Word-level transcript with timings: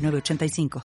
906985. 0.00 0.82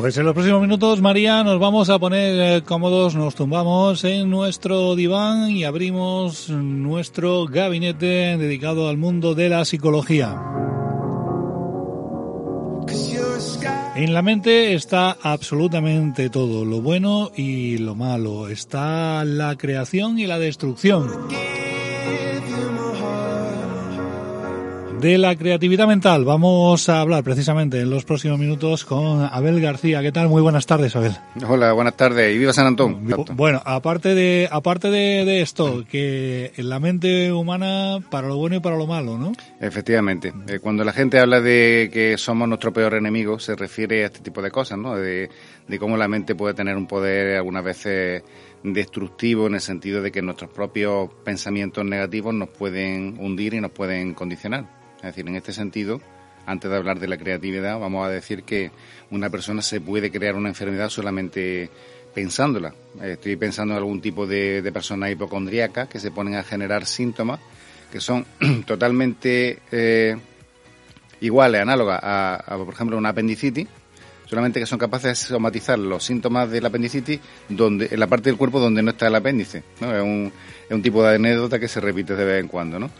Pues 0.00 0.16
en 0.16 0.24
los 0.24 0.32
próximos 0.32 0.62
minutos, 0.62 1.02
María, 1.02 1.44
nos 1.44 1.60
vamos 1.60 1.90
a 1.90 1.98
poner 1.98 2.56
eh, 2.56 2.62
cómodos, 2.62 3.14
nos 3.14 3.34
tumbamos 3.34 4.02
en 4.04 4.30
nuestro 4.30 4.96
diván 4.96 5.50
y 5.50 5.64
abrimos 5.64 6.48
nuestro 6.48 7.44
gabinete 7.44 8.38
dedicado 8.38 8.88
al 8.88 8.96
mundo 8.96 9.34
de 9.34 9.50
la 9.50 9.62
psicología. 9.66 10.40
En 13.94 14.14
la 14.14 14.22
mente 14.22 14.72
está 14.72 15.18
absolutamente 15.20 16.30
todo, 16.30 16.64
lo 16.64 16.80
bueno 16.80 17.30
y 17.36 17.76
lo 17.76 17.94
malo. 17.94 18.48
Está 18.48 19.22
la 19.26 19.58
creación 19.58 20.18
y 20.18 20.26
la 20.26 20.38
destrucción. 20.38 21.10
De 25.00 25.16
la 25.16 25.34
creatividad 25.34 25.86
mental 25.86 26.26
vamos 26.26 26.90
a 26.90 27.00
hablar 27.00 27.24
precisamente 27.24 27.80
en 27.80 27.88
los 27.88 28.04
próximos 28.04 28.38
minutos 28.38 28.84
con 28.84 29.22
Abel 29.22 29.58
García. 29.58 30.02
¿Qué 30.02 30.12
tal? 30.12 30.28
Muy 30.28 30.42
buenas 30.42 30.66
tardes, 30.66 30.94
Abel. 30.94 31.16
Hola, 31.48 31.72
buenas 31.72 31.96
tardes 31.96 32.34
y 32.34 32.38
viva 32.38 32.52
San 32.52 32.66
Antón. 32.66 33.08
Bueno, 33.34 33.62
aparte 33.64 34.14
de 34.14 34.46
aparte 34.52 34.90
de, 34.90 35.40
esto, 35.40 35.86
que 35.90 36.52
en 36.54 36.68
la 36.68 36.80
mente 36.80 37.32
humana 37.32 38.00
para 38.10 38.28
lo 38.28 38.36
bueno 38.36 38.56
y 38.56 38.60
para 38.60 38.76
lo 38.76 38.86
malo, 38.86 39.16
¿no? 39.16 39.32
Efectivamente. 39.58 40.34
Eh, 40.48 40.58
cuando 40.58 40.84
la 40.84 40.92
gente 40.92 41.18
habla 41.18 41.40
de 41.40 41.88
que 41.90 42.18
somos 42.18 42.46
nuestro 42.46 42.70
peor 42.70 42.92
enemigo, 42.92 43.38
se 43.38 43.56
refiere 43.56 44.02
a 44.02 44.06
este 44.08 44.20
tipo 44.20 44.42
de 44.42 44.50
cosas, 44.50 44.76
¿no? 44.76 44.96
De, 44.96 45.30
de 45.66 45.78
cómo 45.78 45.96
la 45.96 46.08
mente 46.08 46.34
puede 46.34 46.52
tener 46.52 46.76
un 46.76 46.86
poder 46.86 47.38
algunas 47.38 47.64
veces 47.64 48.22
destructivo 48.62 49.46
en 49.46 49.54
el 49.54 49.60
sentido 49.60 50.02
de 50.02 50.12
que 50.12 50.22
nuestros 50.22 50.50
propios 50.50 51.10
pensamientos 51.24 51.84
negativos 51.84 52.34
nos 52.34 52.48
pueden 52.48 53.16
hundir 53.18 53.54
y 53.54 53.60
nos 53.60 53.70
pueden 53.70 54.14
condicionar. 54.14 54.66
Es 54.96 55.02
decir, 55.02 55.26
en 55.28 55.36
este 55.36 55.52
sentido, 55.52 56.00
antes 56.46 56.70
de 56.70 56.76
hablar 56.76 57.00
de 57.00 57.08
la 57.08 57.16
creatividad, 57.16 57.78
vamos 57.78 58.06
a 58.06 58.10
decir 58.10 58.42
que 58.42 58.70
una 59.10 59.30
persona 59.30 59.62
se 59.62 59.80
puede 59.80 60.10
crear 60.10 60.34
una 60.34 60.48
enfermedad 60.48 60.90
solamente 60.90 61.70
pensándola. 62.14 62.74
Estoy 63.02 63.36
pensando 63.36 63.74
en 63.74 63.78
algún 63.78 64.00
tipo 64.00 64.26
de, 64.26 64.62
de 64.62 64.72
personas 64.72 65.10
hipocondríacas 65.10 65.88
que 65.88 66.00
se 66.00 66.10
ponen 66.10 66.34
a 66.34 66.42
generar 66.42 66.84
síntomas 66.84 67.40
que 67.90 68.00
son 68.00 68.24
totalmente 68.66 69.58
eh, 69.70 70.16
iguales, 71.20 71.60
análogas 71.60 72.00
a, 72.02 72.56
por 72.64 72.74
ejemplo, 72.74 72.96
una 72.96 73.10
apendicitis, 73.10 73.66
solamente 74.30 74.60
que 74.60 74.66
son 74.66 74.78
capaces 74.78 75.10
de 75.10 75.14
somatizar 75.16 75.76
los 75.76 76.04
síntomas 76.04 76.48
de 76.48 76.60
la 76.60 76.68
apendicitis 76.68 77.18
donde, 77.48 77.88
en 77.90 77.98
la 77.98 78.06
parte 78.06 78.30
del 78.30 78.36
cuerpo 78.38 78.60
donde 78.60 78.80
no 78.80 78.92
está 78.92 79.08
el 79.08 79.14
apéndice. 79.16 79.64
¿no? 79.80 79.92
Es, 79.92 80.00
un, 80.00 80.32
es 80.68 80.74
un 80.74 80.82
tipo 80.82 81.02
de 81.02 81.16
anécdota 81.16 81.58
que 81.58 81.66
se 81.66 81.80
repite 81.80 82.14
de 82.14 82.24
vez 82.24 82.40
en 82.40 82.46
cuando. 82.46 82.78
¿no? 82.78 82.90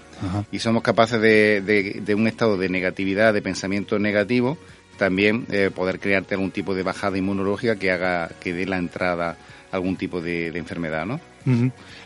y 0.51 0.59
somos 0.59 0.83
capaces 0.83 1.21
de, 1.21 1.63
de, 2.05 2.15
un 2.15 2.27
estado 2.27 2.59
de 2.59 2.69
negatividad, 2.69 3.33
de 3.33 3.41
pensamiento 3.43 3.99
negativo, 3.99 4.59
también 4.99 5.47
eh, 5.51 5.71
poder 5.75 5.99
crearte 5.99 6.35
algún 6.35 6.51
tipo 6.51 6.75
de 6.75 6.83
bajada 6.83 7.17
inmunológica 7.17 7.77
que 7.77 7.91
haga 7.91 8.29
que 8.41 8.53
dé 8.53 8.67
la 8.67 8.77
entrada 8.77 9.39
a 9.73 9.77
algún 9.77 9.97
tipo 9.97 10.21
de, 10.21 10.49
enfermedad, 10.49 11.07
¿no? 11.07 11.21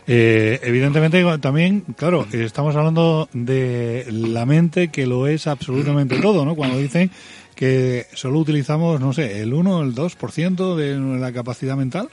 Eh, 0.07 0.61
evidentemente 0.63 1.21
también, 1.41 1.81
claro, 1.97 2.25
estamos 2.31 2.73
hablando 2.75 3.27
de 3.33 4.05
la 4.09 4.45
mente 4.45 4.87
que 4.87 5.07
lo 5.07 5.27
es 5.27 5.47
absolutamente 5.47 6.19
todo, 6.19 6.45
¿no? 6.45 6.55
Cuando 6.55 6.77
dicen 6.77 7.11
que 7.55 8.05
solo 8.13 8.39
utilizamos, 8.39 8.99
no 8.99 9.13
sé, 9.13 9.41
el 9.41 9.53
1 9.53 9.77
o 9.77 9.83
el 9.83 9.95
2% 9.95 10.75
de 10.75 11.19
la 11.19 11.31
capacidad 11.31 11.75
mental. 11.75 12.09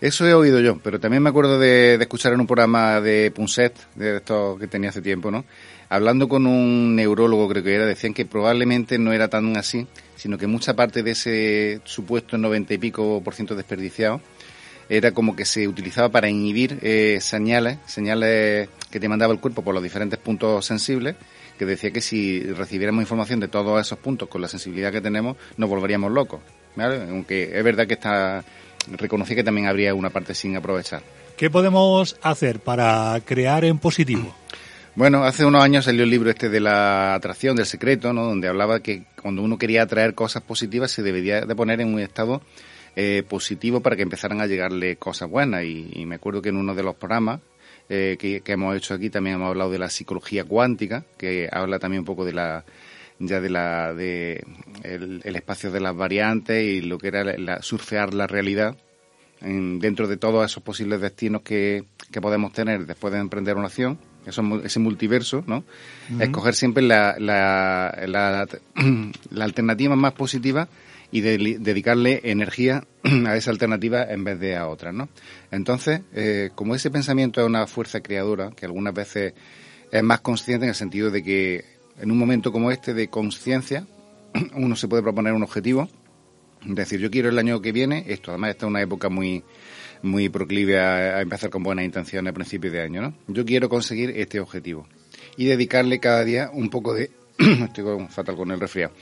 Eso 0.00 0.26
he 0.26 0.34
oído 0.34 0.60
yo, 0.60 0.78
pero 0.82 1.00
también 1.00 1.22
me 1.22 1.30
acuerdo 1.30 1.58
de, 1.58 1.94
escuchar 1.94 2.34
en 2.34 2.40
un 2.40 2.46
programa 2.46 3.00
de 3.00 3.30
Punset, 3.30 3.74
de 3.94 4.18
esto 4.18 4.56
que 4.58 4.66
tenía 4.66 4.90
hace 4.90 5.00
tiempo, 5.00 5.30
¿no? 5.30 5.44
Hablando 5.88 6.28
con 6.28 6.46
un 6.46 6.94
neurólogo, 6.94 7.48
creo 7.48 7.62
que 7.62 7.74
era, 7.74 7.86
decían 7.86 8.12
que 8.12 8.26
probablemente 8.26 8.98
no 8.98 9.12
era 9.12 9.28
tan 9.28 9.56
así, 9.56 9.86
sino 10.16 10.36
que 10.36 10.46
mucha 10.46 10.74
parte 10.74 11.02
de 11.02 11.12
ese 11.12 11.80
supuesto 11.84 12.36
90 12.36 12.74
y 12.74 12.78
pico 12.78 13.22
por 13.24 13.34
ciento 13.34 13.54
desperdiciado 13.54 14.20
era 14.88 15.12
como 15.12 15.34
que 15.34 15.44
se 15.44 15.66
utilizaba 15.66 16.10
para 16.10 16.28
inhibir 16.28 16.78
eh, 16.82 17.18
señales, 17.20 17.78
señales 17.86 18.68
que 18.90 19.00
te 19.00 19.08
mandaba 19.08 19.32
el 19.32 19.40
cuerpo 19.40 19.62
por 19.62 19.74
los 19.74 19.82
diferentes 19.82 20.18
puntos 20.18 20.66
sensibles, 20.66 21.16
que 21.58 21.66
decía 21.66 21.90
que 21.90 22.00
si 22.00 22.42
recibiéramos 22.42 23.02
información 23.02 23.40
de 23.40 23.48
todos 23.48 23.80
esos 23.80 23.98
puntos 23.98 24.28
con 24.28 24.40
la 24.40 24.48
sensibilidad 24.48 24.92
que 24.92 25.00
tenemos, 25.00 25.36
nos 25.56 25.68
volveríamos 25.68 26.10
locos. 26.12 26.40
¿vale? 26.76 27.02
Aunque 27.08 27.56
es 27.56 27.64
verdad 27.64 27.86
que 27.86 27.94
está 27.94 28.44
reconocí 28.90 29.34
que 29.34 29.44
también 29.44 29.66
habría 29.66 29.94
una 29.94 30.10
parte 30.10 30.34
sin 30.34 30.56
aprovechar. 30.56 31.02
¿Qué 31.36 31.50
podemos 31.50 32.16
hacer 32.22 32.60
para 32.60 33.20
crear 33.24 33.64
en 33.64 33.78
positivo? 33.78 34.34
Bueno, 34.96 35.24
hace 35.24 35.44
unos 35.44 35.64
años 35.64 35.86
salió 35.86 36.04
el 36.04 36.10
libro 36.10 36.30
este 36.30 36.48
de 36.48 36.60
la 36.60 37.16
atracción, 37.16 37.56
del 37.56 37.66
secreto, 37.66 38.12
¿no? 38.12 38.26
donde 38.26 38.46
hablaba 38.46 38.78
que 38.78 39.02
cuando 39.20 39.42
uno 39.42 39.58
quería 39.58 39.82
atraer 39.82 40.14
cosas 40.14 40.44
positivas 40.44 40.92
se 40.92 41.02
debería 41.02 41.40
de 41.40 41.56
poner 41.56 41.80
en 41.80 41.92
un 41.92 41.98
estado 41.98 42.42
eh, 42.94 43.24
positivo 43.28 43.80
para 43.80 43.96
que 43.96 44.02
empezaran 44.02 44.40
a 44.40 44.46
llegarle 44.46 44.94
cosas 44.94 45.28
buenas. 45.28 45.64
Y, 45.64 46.04
me 46.06 46.14
acuerdo 46.14 46.40
que 46.40 46.50
en 46.50 46.58
uno 46.58 46.76
de 46.76 46.84
los 46.84 46.94
programas 46.94 47.40
eh, 47.88 48.16
que, 48.18 48.42
hemos 48.52 48.76
hecho 48.76 48.94
aquí 48.94 49.10
también 49.10 49.36
hemos 49.36 49.48
hablado 49.48 49.70
de 49.70 49.78
la 49.78 49.90
psicología 49.90 50.44
cuántica, 50.44 51.04
que 51.18 51.48
habla 51.50 51.78
también 51.78 52.00
un 52.00 52.06
poco 52.06 52.24
de 52.24 52.32
la 52.32 52.64
ya 53.18 53.40
de 53.40 53.50
la 53.50 53.94
de 53.94 54.44
el, 54.82 55.22
espacio 55.24 55.70
de 55.70 55.80
las 55.80 55.94
variantes 55.94 56.64
y 56.64 56.80
lo 56.80 56.98
que 56.98 57.08
era 57.08 57.24
la, 57.24 57.62
surfear 57.62 58.12
la 58.12 58.26
realidad 58.26 58.76
dentro 59.40 60.08
de 60.08 60.16
todos 60.16 60.50
esos 60.50 60.62
posibles 60.62 61.00
destinos 61.00 61.42
que, 61.42 61.84
que, 62.10 62.20
podemos 62.20 62.52
tener 62.52 62.86
después 62.86 63.12
de 63.12 63.20
emprender 63.20 63.56
una 63.56 63.66
acción 63.66 63.98
ese 64.26 64.80
multiverso 64.80 65.44
no 65.46 65.64
escoger 66.18 66.54
siempre 66.54 66.82
la, 66.82 67.14
la, 67.18 67.94
la, 68.06 68.48
la, 69.30 69.44
alternativa 69.44 69.94
más 69.96 70.14
positiva 70.14 70.66
y 71.14 71.20
dedicarle 71.20 72.20
energía 72.24 72.86
a 73.26 73.36
esa 73.36 73.50
alternativa 73.50 74.02
en 74.02 74.24
vez 74.24 74.40
de 74.40 74.56
a 74.56 74.68
otra 74.68 74.92
no 74.92 75.08
entonces 75.50 76.00
eh, 76.12 76.50
como 76.54 76.74
ese 76.74 76.90
pensamiento 76.90 77.40
es 77.40 77.46
una 77.46 77.66
fuerza 77.66 78.00
creadora 78.00 78.50
que 78.50 78.66
algunas 78.66 78.92
veces 78.94 79.32
es 79.92 80.02
más 80.02 80.20
consciente 80.20 80.64
en 80.64 80.70
el 80.70 80.74
sentido 80.74 81.10
de 81.10 81.22
que 81.22 81.74
en 82.00 82.10
un 82.10 82.18
momento 82.18 82.52
como 82.52 82.70
este 82.70 82.94
de 82.94 83.08
conciencia, 83.08 83.86
uno 84.54 84.76
se 84.76 84.88
puede 84.88 85.02
proponer 85.02 85.32
un 85.32 85.42
objetivo, 85.42 85.88
decir, 86.64 87.00
yo 87.00 87.10
quiero 87.10 87.28
el 87.28 87.38
año 87.38 87.60
que 87.60 87.72
viene 87.72 88.04
esto. 88.08 88.30
Además, 88.30 88.50
esta 88.50 88.66
es 88.66 88.70
una 88.70 88.82
época 88.82 89.08
muy 89.08 89.44
muy 90.02 90.28
proclive 90.28 90.78
a, 90.78 91.22
empezar 91.22 91.48
con 91.48 91.62
buenas 91.62 91.84
intenciones 91.86 92.30
a 92.30 92.34
principios 92.34 92.74
de 92.74 92.82
año, 92.82 93.00
¿no? 93.00 93.14
Yo 93.26 93.46
quiero 93.46 93.70
conseguir 93.70 94.10
este 94.10 94.38
objetivo 94.38 94.86
y 95.38 95.46
dedicarle 95.46 95.98
cada 95.98 96.24
día 96.24 96.50
un 96.52 96.68
poco 96.68 96.92
de... 96.92 97.10
estoy 97.38 98.06
fatal 98.08 98.36
con 98.36 98.50
el 98.50 98.60
resfriado. 98.60 98.92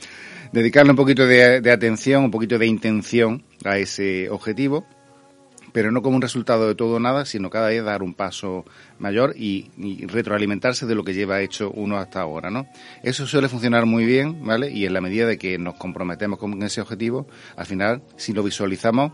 Dedicarle 0.51 0.91
un 0.91 0.97
poquito 0.97 1.25
de, 1.25 1.71
atención, 1.71 2.25
un 2.25 2.31
poquito 2.31 2.57
de 2.59 2.67
intención 2.67 3.43
a 3.65 3.77
ese 3.77 4.29
objetivo 4.29 4.85
pero 5.73 5.91
no 5.91 6.03
como 6.03 6.15
un 6.15 6.21
resultado 6.21 6.67
de 6.67 6.75
todo 6.75 6.97
o 6.97 6.99
nada, 6.99 7.25
sino 7.25 7.49
cada 7.49 7.69
día 7.69 7.81
dar 7.81 8.03
un 8.03 8.13
paso 8.13 8.63
mayor 8.99 9.33
y, 9.35 9.71
retroalimentarse 10.05 10.85
de 10.85 10.93
lo 10.93 11.03
que 11.03 11.15
lleva 11.15 11.41
hecho 11.41 11.71
uno 11.71 11.97
hasta 11.97 12.21
ahora, 12.21 12.51
¿no? 12.51 12.67
Eso 13.01 13.25
suele 13.25 13.49
funcionar 13.49 13.87
muy 13.87 14.05
bien, 14.05 14.45
¿vale? 14.45 14.69
Y 14.69 14.85
en 14.85 14.93
la 14.93 15.01
medida 15.01 15.25
de 15.25 15.39
que 15.39 15.57
nos 15.57 15.73
comprometemos 15.73 16.37
con 16.37 16.61
ese 16.61 16.79
objetivo, 16.79 17.27
al 17.57 17.65
final, 17.65 18.03
si 18.17 18.33
lo 18.33 18.43
visualizamos, 18.43 19.13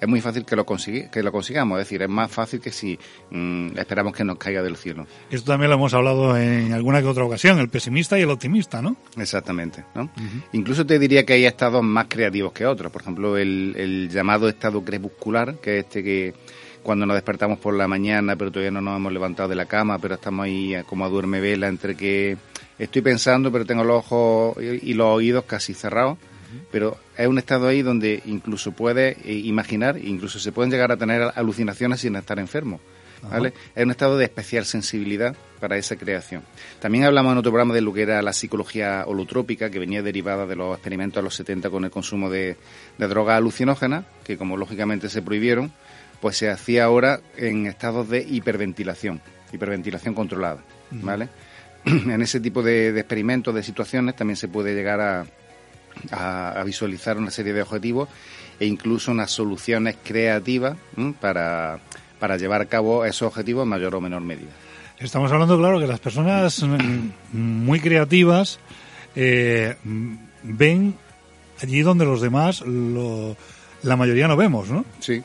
es 0.00 0.08
muy 0.08 0.20
fácil 0.20 0.44
que 0.44 0.56
lo, 0.56 0.64
que 0.64 1.22
lo 1.22 1.32
consigamos. 1.32 1.78
Es 1.78 1.86
decir, 1.86 2.02
es 2.02 2.08
más 2.08 2.30
fácil 2.30 2.60
que 2.60 2.72
si 2.72 2.98
mm, 3.30 3.78
esperamos 3.78 4.14
que 4.14 4.24
nos 4.24 4.38
caiga 4.38 4.62
del 4.62 4.76
cielo. 4.76 5.06
Esto 5.30 5.52
también 5.52 5.70
lo 5.70 5.76
hemos 5.76 5.92
hablado 5.92 6.36
en 6.36 6.72
alguna 6.72 7.00
que 7.00 7.06
otra 7.06 7.24
ocasión, 7.24 7.58
el 7.58 7.68
pesimista 7.68 8.18
y 8.18 8.22
el 8.22 8.30
optimista, 8.30 8.80
¿no? 8.80 8.96
Exactamente. 9.18 9.84
¿no? 9.94 10.10
Incluso 10.52 10.86
te 10.86 10.98
diría 10.98 11.26
que 11.26 11.34
hay 11.34 11.44
estados 11.44 11.82
más 11.82 12.06
creativos 12.08 12.52
que 12.52 12.64
otros. 12.64 12.90
Por 12.90 13.02
ejemplo, 13.02 13.36
el, 13.36 13.74
el 13.76 14.08
llamado 14.08 14.48
estado 14.48 14.82
crepuscular, 14.82 15.56
que 15.56 15.78
es 15.78 15.84
este 15.84 16.02
que 16.02 16.34
cuando 16.82 17.04
nos 17.04 17.14
despertamos 17.14 17.58
por 17.58 17.74
la 17.74 17.86
mañana, 17.86 18.36
pero 18.36 18.50
todavía 18.50 18.70
no 18.70 18.80
nos 18.80 18.96
hemos 18.96 19.12
levantado 19.12 19.50
de 19.50 19.54
la 19.54 19.66
cama, 19.66 19.98
pero 19.98 20.14
estamos 20.14 20.44
ahí 20.44 20.74
como 20.86 21.04
a 21.04 21.10
duerme 21.10 21.40
vela 21.40 21.68
entre 21.68 21.94
que 21.94 22.38
estoy 22.78 23.02
pensando, 23.02 23.52
pero 23.52 23.66
tengo 23.66 23.84
los 23.84 23.98
ojos 23.98 24.56
y 24.62 24.94
los 24.94 25.08
oídos 25.08 25.44
casi 25.44 25.74
cerrados 25.74 26.16
pero 26.70 26.98
es 27.16 27.26
un 27.26 27.38
estado 27.38 27.68
ahí 27.68 27.82
donde 27.82 28.22
incluso 28.26 28.72
puedes 28.72 29.16
eh, 29.24 29.32
imaginar, 29.32 29.98
incluso 29.98 30.38
se 30.38 30.52
pueden 30.52 30.70
llegar 30.70 30.92
a 30.92 30.96
tener 30.96 31.32
alucinaciones 31.34 32.00
sin 32.00 32.16
estar 32.16 32.38
enfermo. 32.38 32.80
¿vale? 33.22 33.52
Es 33.74 33.84
un 33.84 33.90
estado 33.90 34.16
de 34.16 34.24
especial 34.24 34.64
sensibilidad 34.64 35.36
para 35.60 35.76
esa 35.76 35.96
creación. 35.96 36.42
También 36.80 37.04
hablamos 37.04 37.32
en 37.32 37.38
otro 37.38 37.52
programa 37.52 37.74
de 37.74 37.82
lo 37.82 37.92
que 37.92 38.02
era 38.02 38.22
la 38.22 38.32
psicología 38.32 39.04
holotrópica, 39.06 39.70
que 39.70 39.78
venía 39.78 40.02
derivada 40.02 40.46
de 40.46 40.56
los 40.56 40.74
experimentos 40.74 41.16
de 41.16 41.24
los 41.24 41.34
70 41.34 41.68
con 41.70 41.84
el 41.84 41.90
consumo 41.90 42.30
de, 42.30 42.56
de 42.96 43.08
drogas 43.08 43.36
alucinógenas, 43.36 44.04
que 44.24 44.38
como 44.38 44.56
lógicamente 44.56 45.08
se 45.10 45.20
prohibieron, 45.20 45.72
pues 46.20 46.36
se 46.36 46.50
hacía 46.50 46.84
ahora 46.84 47.20
en 47.36 47.66
estados 47.66 48.08
de 48.08 48.20
hiperventilación, 48.22 49.20
hiperventilación 49.52 50.14
controlada, 50.14 50.62
¿vale? 50.90 51.28
en 51.84 52.20
ese 52.22 52.40
tipo 52.40 52.62
de, 52.62 52.88
experimentos, 52.98 53.54
de 53.54 53.62
situaciones, 53.62 54.16
también 54.16 54.36
se 54.36 54.48
puede 54.48 54.74
llegar 54.74 55.00
a, 55.00 55.26
a, 56.10 56.62
visualizar 56.64 57.18
una 57.18 57.30
serie 57.30 57.52
de 57.52 57.62
objetivos 57.62 58.08
e 58.58 58.66
incluso 58.66 59.10
unas 59.10 59.30
soluciones 59.30 59.96
creativas 60.02 60.76
para, 61.20 61.80
para 62.18 62.36
llevar 62.36 62.60
a 62.60 62.66
cabo 62.66 63.04
esos 63.04 63.22
objetivos 63.22 63.62
en 63.64 63.68
mayor 63.68 63.94
o 63.94 64.00
menor 64.00 64.22
medida. 64.22 64.50
Estamos 64.98 65.32
hablando, 65.32 65.58
claro, 65.58 65.80
que 65.80 65.86
las 65.86 66.00
personas 66.00 66.62
muy 67.32 67.80
creativas 67.80 68.58
eh, 69.16 69.76
ven 70.42 70.94
allí 71.62 71.80
donde 71.80 72.04
los 72.04 72.20
demás 72.20 72.60
lo, 72.60 73.34
la 73.82 73.96
mayoría 73.96 74.28
no 74.28 74.36
vemos, 74.36 74.68
¿no? 74.68 74.84
Sí. 74.98 75.22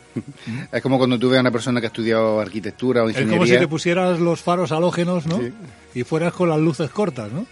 Es 0.72 0.82
como 0.82 0.98
cuando 0.98 1.20
tú 1.20 1.30
ves 1.30 1.38
a 1.38 1.42
una 1.42 1.52
persona 1.52 1.82
que 1.82 1.88
ha 1.88 1.90
estudiado 1.90 2.40
arquitectura 2.40 3.04
o 3.04 3.10
ingeniería. 3.10 3.36
Es 3.36 3.40
como 3.40 3.46
si 3.46 3.60
te 3.60 3.68
pusieras 3.68 4.20
los 4.20 4.42
faros 4.42 4.72
halógenos, 4.72 5.26
¿no? 5.26 5.42
Y 5.94 6.04
fueras 6.04 6.34
con 6.34 6.50
las 6.50 6.60
luces 6.60 6.90
cortas, 6.90 7.32
¿no? 7.32 7.46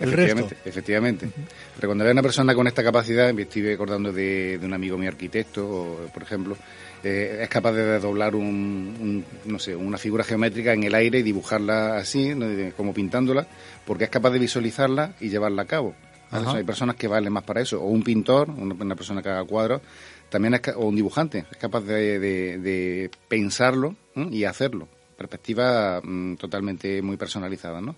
El 0.00 0.08
efectivamente, 0.08 0.54
resto. 0.54 0.68
efectivamente. 0.68 1.28
Pero 1.76 1.88
cuando 1.88 2.04
ves 2.04 2.10
a 2.10 2.12
una 2.12 2.22
persona 2.22 2.54
con 2.54 2.66
esta 2.66 2.82
capacidad, 2.82 3.32
me 3.32 3.42
estoy 3.42 3.72
acordando 3.72 4.12
de, 4.12 4.58
un 4.62 4.72
amigo 4.72 4.98
mío 4.98 5.08
arquitecto, 5.08 6.08
por 6.12 6.22
ejemplo, 6.22 6.56
eh, 7.02 7.40
es 7.42 7.48
capaz 7.48 7.72
de 7.72 7.98
doblar 8.00 8.34
un, 8.34 9.24
no 9.44 9.58
sé, 9.58 9.76
una 9.76 9.98
figura 9.98 10.24
geométrica 10.24 10.72
en 10.72 10.84
el 10.84 10.94
aire 10.94 11.20
y 11.20 11.22
dibujarla 11.22 11.98
así, 11.98 12.32
como 12.76 12.92
pintándola, 12.92 13.46
porque 13.86 14.04
es 14.04 14.10
capaz 14.10 14.30
de 14.30 14.38
visualizarla 14.38 15.14
y 15.20 15.28
llevarla 15.28 15.62
a 15.62 15.66
cabo. 15.66 15.94
hay 16.30 16.64
personas 16.64 16.96
que 16.96 17.06
valen 17.06 17.32
más 17.32 17.44
para 17.44 17.60
eso. 17.60 17.80
O 17.80 17.86
un 17.86 18.02
pintor, 18.02 18.50
una 18.50 18.96
persona 18.96 19.22
que 19.22 19.28
haga 19.28 19.44
cuadros, 19.44 19.80
también 20.28 20.54
es, 20.54 20.62
o 20.74 20.86
un 20.86 20.96
dibujante, 20.96 21.46
es 21.48 21.56
capaz 21.58 21.82
de, 21.82 23.08
pensarlo 23.28 23.94
y 24.16 24.42
hacerlo. 24.42 24.88
Perspectiva 25.16 26.00
mm, 26.02 26.34
totalmente 26.34 27.00
muy 27.00 27.16
personalizada, 27.16 27.80
¿no? 27.80 27.94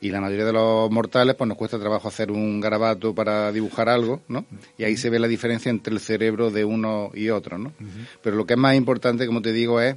Y 0.00 0.10
la 0.10 0.20
mayoría 0.20 0.44
de 0.44 0.52
los 0.52 0.90
mortales, 0.90 1.34
pues 1.34 1.48
nos 1.48 1.56
cuesta 1.56 1.78
trabajo 1.78 2.08
hacer 2.08 2.30
un 2.30 2.60
garabato 2.60 3.14
para 3.14 3.50
dibujar 3.50 3.88
algo, 3.88 4.22
¿no? 4.28 4.46
Y 4.76 4.84
ahí 4.84 4.96
se 4.96 5.10
ve 5.10 5.18
la 5.18 5.28
diferencia 5.28 5.70
entre 5.70 5.92
el 5.92 6.00
cerebro 6.00 6.50
de 6.50 6.64
uno 6.64 7.10
y 7.14 7.30
otro, 7.30 7.58
¿no? 7.58 7.72
Pero 8.22 8.36
lo 8.36 8.46
que 8.46 8.54
es 8.54 8.58
más 8.58 8.76
importante, 8.76 9.26
como 9.26 9.42
te 9.42 9.52
digo, 9.52 9.80
es 9.80 9.96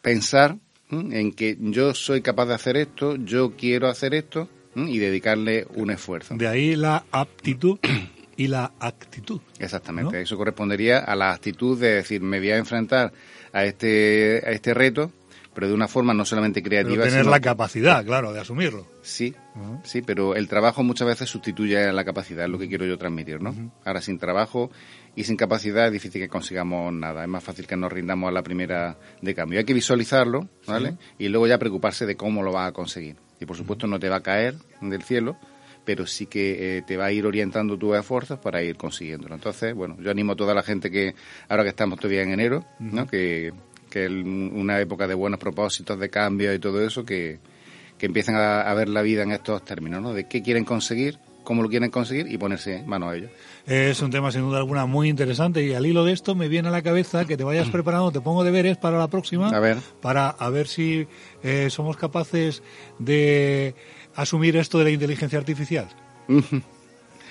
pensar 0.00 0.56
en 0.90 1.32
que 1.32 1.56
yo 1.60 1.94
soy 1.94 2.22
capaz 2.22 2.46
de 2.46 2.54
hacer 2.54 2.76
esto, 2.76 3.16
yo 3.16 3.52
quiero 3.56 3.88
hacer 3.88 4.14
esto 4.14 4.48
y 4.76 4.98
dedicarle 4.98 5.66
un 5.74 5.90
esfuerzo. 5.90 6.34
De 6.36 6.46
ahí 6.46 6.76
la 6.76 7.04
aptitud 7.10 7.78
y 8.36 8.48
la 8.48 8.72
actitud. 8.80 9.40
Exactamente, 9.58 10.20
eso 10.20 10.36
correspondería 10.36 10.98
a 10.98 11.14
la 11.16 11.32
actitud 11.32 11.78
de 11.78 11.96
decir, 11.96 12.20
me 12.20 12.38
voy 12.38 12.50
a 12.50 12.56
enfrentar 12.56 13.12
a 13.52 13.64
este, 13.64 14.42
a 14.44 14.50
este 14.50 14.74
reto, 14.74 15.12
pero 15.54 15.68
de 15.68 15.74
una 15.74 15.88
forma 15.88 16.12
no 16.12 16.24
solamente 16.24 16.62
creativa. 16.62 16.96
Pero 16.96 17.10
tener 17.10 17.26
la 17.26 17.40
capacidad, 17.40 18.04
claro, 18.04 18.32
de 18.32 18.40
asumirlo. 18.40 18.86
Sí, 19.02 19.34
sí, 19.84 20.02
pero 20.02 20.34
el 20.34 20.48
trabajo 20.48 20.82
muchas 20.82 21.06
veces 21.06 21.28
sustituye 21.28 21.84
a 21.84 21.92
la 21.92 22.04
capacidad, 22.04 22.44
es 22.44 22.50
lo 22.50 22.58
que 22.58 22.68
quiero 22.68 22.84
yo 22.84 22.98
transmitir, 22.98 23.40
¿no? 23.40 23.54
Ahora, 23.84 24.00
sin 24.00 24.18
trabajo 24.18 24.70
y 25.14 25.24
sin 25.24 25.36
capacidad 25.36 25.86
es 25.86 25.92
difícil 25.92 26.20
que 26.20 26.28
consigamos 26.28 26.92
nada, 26.92 27.22
es 27.22 27.28
más 27.28 27.44
fácil 27.44 27.66
que 27.66 27.76
nos 27.76 27.92
rindamos 27.92 28.28
a 28.28 28.32
la 28.32 28.42
primera 28.42 28.98
de 29.22 29.34
cambio. 29.34 29.58
Hay 29.60 29.64
que 29.64 29.74
visualizarlo, 29.74 30.48
¿vale? 30.66 30.96
Y 31.18 31.28
luego 31.28 31.46
ya 31.46 31.58
preocuparse 31.58 32.04
de 32.04 32.16
cómo 32.16 32.42
lo 32.42 32.52
vas 32.52 32.68
a 32.68 32.72
conseguir. 32.72 33.16
Y 33.40 33.46
por 33.46 33.56
supuesto 33.56 33.86
no 33.86 33.98
te 33.98 34.08
va 34.08 34.16
a 34.16 34.22
caer 34.22 34.56
del 34.80 35.02
cielo, 35.02 35.36
pero 35.84 36.06
sí 36.06 36.26
que 36.26 36.78
eh, 36.78 36.82
te 36.82 36.96
va 36.96 37.06
a 37.06 37.12
ir 37.12 37.26
orientando 37.26 37.78
tus 37.78 37.96
esfuerzos 37.96 38.38
para 38.38 38.62
ir 38.62 38.76
consiguiéndolo. 38.76 39.34
Entonces, 39.34 39.74
bueno, 39.74 39.96
yo 40.00 40.10
animo 40.10 40.32
a 40.32 40.36
toda 40.36 40.54
la 40.54 40.62
gente 40.62 40.90
que, 40.90 41.14
ahora 41.48 41.62
que 41.62 41.68
estamos 41.68 41.98
todavía 41.98 42.22
en 42.22 42.32
enero, 42.32 42.64
¿no? 42.78 43.06
que, 43.06 43.52
que 43.94 44.06
es 44.06 44.10
una 44.10 44.80
época 44.80 45.06
de 45.06 45.14
buenos 45.14 45.38
propósitos, 45.38 46.00
de 46.00 46.10
cambio 46.10 46.52
y 46.52 46.58
todo 46.58 46.84
eso, 46.84 47.04
que, 47.04 47.38
que 47.96 48.06
empiecen 48.06 48.34
a, 48.34 48.74
ver 48.74 48.88
la 48.88 49.02
vida 49.02 49.22
en 49.22 49.30
estos 49.30 49.64
términos, 49.64 50.02
¿no? 50.02 50.12
De 50.12 50.26
qué 50.26 50.42
quieren 50.42 50.64
conseguir, 50.64 51.20
cómo 51.44 51.62
lo 51.62 51.68
quieren 51.68 51.92
conseguir 51.92 52.26
y 52.28 52.36
ponerse 52.36 52.82
mano 52.84 53.08
a 53.08 53.16
ello. 53.16 53.28
Es 53.68 54.02
un 54.02 54.10
tema 54.10 54.32
sin 54.32 54.40
duda 54.40 54.58
alguna 54.58 54.86
muy 54.86 55.08
interesante 55.08 55.62
y 55.64 55.74
al 55.74 55.86
hilo 55.86 56.04
de 56.04 56.12
esto 56.12 56.34
me 56.34 56.48
viene 56.48 56.70
a 56.70 56.70
la 56.72 56.82
cabeza 56.82 57.24
que 57.24 57.36
te 57.36 57.44
vayas 57.44 57.68
preparando, 57.68 58.10
te 58.10 58.20
pongo 58.20 58.42
deberes 58.42 58.78
para 58.78 58.98
la 58.98 59.06
próxima, 59.06 59.50
a 59.50 59.60
ver. 59.60 59.78
para 60.02 60.28
a 60.28 60.50
ver 60.50 60.66
si 60.66 61.06
eh, 61.44 61.68
somos 61.70 61.96
capaces 61.96 62.64
de 62.98 63.76
asumir 64.16 64.56
esto 64.56 64.78
de 64.78 64.84
la 64.84 64.90
inteligencia 64.90 65.38
artificial. 65.38 65.86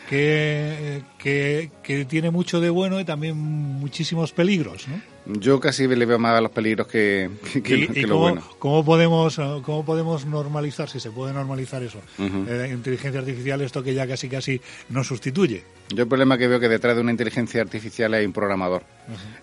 que, 0.09 1.01
que, 1.17 1.71
que, 1.83 2.05
tiene 2.05 2.31
mucho 2.31 2.61
de 2.61 2.69
bueno 2.69 3.01
y 3.01 3.03
también 3.03 3.35
muchísimos 3.35 4.31
peligros, 4.31 4.87
¿no? 4.87 5.12
Yo 5.25 5.59
casi 5.59 5.87
le 5.87 6.05
veo 6.05 6.19
más 6.19 6.37
a 6.37 6.41
los 6.41 6.51
peligros 6.51 6.87
que, 6.87 7.29
que, 7.63 8.05
lo 8.05 8.17
bueno. 8.17 8.43
¿cómo 8.59 8.83
podemos, 8.83 9.35
¿Cómo 9.63 9.85
podemos 9.85 10.25
normalizar, 10.25 10.89
si 10.89 10.99
se 10.99 11.11
puede 11.11 11.33
normalizar 11.33 11.81
eso? 11.81 11.99
Eh, 12.19 12.69
inteligencia 12.73 13.21
artificial, 13.21 13.61
esto 13.61 13.81
que 13.81 13.93
ya 13.93 14.05
casi 14.05 14.27
casi 14.27 14.59
nos 14.89 15.07
sustituye. 15.07 15.63
Yo 15.89 16.03
el 16.03 16.09
problema 16.09 16.37
que 16.37 16.47
veo 16.47 16.59
que 16.59 16.67
detrás 16.67 16.95
de 16.95 17.01
una 17.01 17.11
inteligencia 17.11 17.61
artificial 17.61 18.13
hay 18.13 18.25
un 18.25 18.33
programador. 18.33 18.83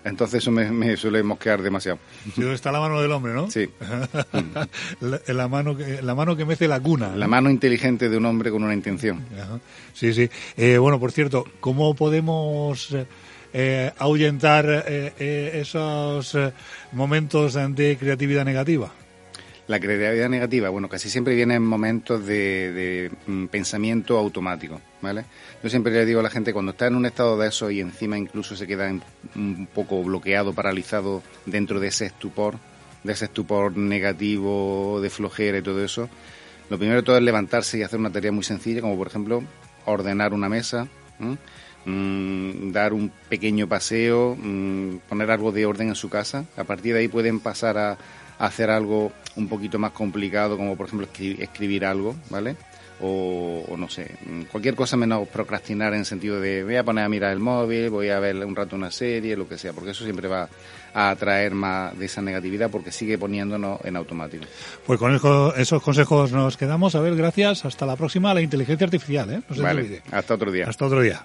Entonces 0.04 0.42
eso 0.42 0.50
me, 0.50 0.96
suele 0.96 1.22
mosquear 1.22 1.62
demasiado. 1.62 1.98
Sí, 2.34 2.42
está 2.42 2.72
la 2.72 2.80
mano 2.80 3.00
del 3.00 3.12
hombre, 3.12 3.32
¿no? 3.32 3.50
Sí. 3.50 3.68
la, 5.00 5.48
mano 5.48 5.76
que, 5.76 6.02
la 6.02 6.14
mano 6.14 6.36
que 6.36 6.44
mece 6.44 6.68
la 6.68 6.80
cuna. 6.80 7.16
La 7.16 7.28
mano 7.28 7.50
inteligente 7.50 8.08
de 8.08 8.16
un 8.16 8.26
hombre 8.26 8.50
con 8.50 8.62
una 8.62 8.74
intención. 8.74 9.24
Sí, 9.94 10.12
sí. 10.12 10.28
Eh, 10.56 10.76
bueno, 10.78 11.00
por 11.00 11.12
cierto, 11.12 11.44
¿cómo 11.60 11.94
podemos 11.94 12.94
eh, 13.52 13.92
ahuyentar 13.98 14.66
eh, 14.68 15.12
eh, 15.18 15.50
esos 15.54 16.36
momentos 16.92 17.58
de 17.74 17.96
creatividad 17.98 18.44
negativa? 18.44 18.92
La 19.66 19.78
creatividad 19.78 20.28
negativa, 20.28 20.68
bueno, 20.68 20.88
casi 20.88 21.08
siempre 21.08 21.34
viene 21.34 21.54
en 21.54 21.62
momentos 21.62 22.26
de, 22.26 23.10
mm, 23.26 23.46
pensamiento 23.46 24.18
automático, 24.18 24.80
¿vale? 25.00 25.24
Yo 25.62 25.70
siempre 25.70 25.92
le 25.92 26.04
digo 26.04 26.20
a 26.20 26.22
la 26.24 26.30
gente, 26.30 26.52
cuando 26.52 26.72
está 26.72 26.88
en 26.88 26.96
un 26.96 27.06
estado 27.06 27.38
de 27.38 27.48
eso 27.48 27.70
y 27.70 27.80
encima 27.80 28.18
incluso 28.18 28.56
se 28.56 28.66
queda 28.66 28.92
un 29.36 29.68
poco 29.72 30.02
bloqueado, 30.02 30.52
paralizado 30.52 31.22
dentro 31.46 31.78
de 31.78 31.88
ese 31.88 32.06
estupor, 32.06 32.56
de 33.04 33.12
ese 33.12 33.26
estupor 33.26 33.76
negativo, 33.76 35.00
de 35.00 35.08
flojera 35.08 35.58
y 35.58 35.62
todo 35.62 35.84
eso, 35.84 36.08
lo 36.68 36.78
primero 36.78 37.00
de 37.00 37.04
todo 37.04 37.16
es 37.16 37.22
levantarse 37.22 37.78
y 37.78 37.82
hacer 37.82 37.98
una 37.98 38.10
tarea 38.10 38.32
muy 38.32 38.44
sencilla, 38.44 38.80
como 38.80 38.96
por 38.96 39.08
ejemplo 39.08 39.42
ordenar 39.86 40.32
una 40.32 40.48
mesa, 40.48 40.88
mm, 41.84 42.72
dar 42.72 42.92
un 42.92 43.10
pequeño 43.28 43.68
paseo, 43.68 44.36
mm, 44.40 44.96
poner 45.08 45.30
algo 45.30 45.52
de 45.52 45.66
orden 45.66 45.88
en 45.88 45.94
su 45.94 46.08
casa. 46.08 46.44
A 46.56 46.64
partir 46.64 46.94
de 46.94 47.00
ahí 47.00 47.08
pueden 47.08 47.40
pasar 47.40 47.78
a 47.78 47.98
hacer 48.40 48.70
algo 48.70 49.12
un 49.36 49.48
poquito 49.48 49.78
más 49.78 49.92
complicado, 49.92 50.56
como 50.56 50.76
por 50.76 50.86
ejemplo 50.86 51.06
escribir, 51.38 51.84
algo, 51.84 52.16
¿vale? 52.30 52.56
O, 53.02 53.76
no 53.78 53.88
sé, 53.88 54.10
cualquier 54.50 54.74
cosa 54.74 54.94
menos 54.94 55.26
procrastinar 55.28 55.94
en 55.94 56.00
el 56.00 56.04
sentido 56.04 56.38
de 56.38 56.64
voy 56.64 56.76
a 56.76 56.84
poner 56.84 57.04
a 57.04 57.08
mirar 57.08 57.32
el 57.32 57.38
móvil, 57.38 57.88
voy 57.88 58.10
a 58.10 58.20
ver 58.20 58.36
un 58.44 58.54
rato 58.54 58.76
una 58.76 58.90
serie, 58.90 59.36
lo 59.36 59.48
que 59.48 59.56
sea, 59.56 59.72
porque 59.72 59.92
eso 59.92 60.04
siempre 60.04 60.28
va 60.28 60.50
a 60.92 61.10
atraer 61.10 61.54
más 61.54 61.98
de 61.98 62.06
esa 62.06 62.20
negatividad 62.20 62.70
porque 62.70 62.92
sigue 62.92 63.16
poniéndonos 63.16 63.80
en 63.84 63.96
automático. 63.96 64.44
Pues 64.86 64.98
con 64.98 65.14
esos 65.56 65.82
consejos 65.82 66.32
nos 66.32 66.56
quedamos. 66.58 66.94
A 66.94 67.00
ver, 67.00 67.16
gracias. 67.16 67.64
Hasta 67.64 67.86
la 67.86 67.96
próxima. 67.96 68.34
La 68.34 68.42
inteligencia 68.42 68.84
artificial, 68.84 69.32
¿eh? 69.32 69.40
vale, 69.62 70.02
hasta 70.10 70.34
otro 70.34 70.50
día. 70.50 70.66
Hasta 70.68 70.84
otro 70.84 71.00
día. 71.00 71.24